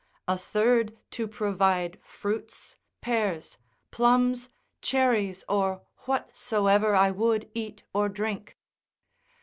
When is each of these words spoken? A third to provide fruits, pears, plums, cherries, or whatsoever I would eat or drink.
A 0.27 0.35
third 0.35 0.97
to 1.11 1.27
provide 1.27 1.99
fruits, 2.01 2.75
pears, 3.01 3.59
plums, 3.91 4.49
cherries, 4.81 5.43
or 5.47 5.83
whatsoever 6.07 6.95
I 6.95 7.11
would 7.11 7.51
eat 7.53 7.83
or 7.93 8.09
drink. 8.09 8.57